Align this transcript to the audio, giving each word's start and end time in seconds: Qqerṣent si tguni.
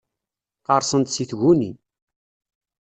Qqerṣent 0.59 1.11
si 1.15 1.23
tguni. 1.29 1.71